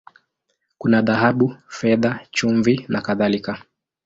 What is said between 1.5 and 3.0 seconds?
fedha, chumvi,